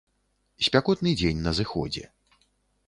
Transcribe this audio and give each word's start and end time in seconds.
Спякотны 0.67 1.13
дзень 1.21 1.45
на 1.49 1.55
зыходзе. 1.59 2.03